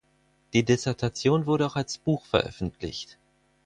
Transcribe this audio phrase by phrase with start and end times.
[0.53, 3.19] Die Dissertation wurde auch als Buch veröffentlicht.